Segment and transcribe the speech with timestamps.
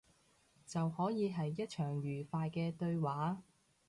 [0.65, 3.43] 就可以係一場愉快嘅對話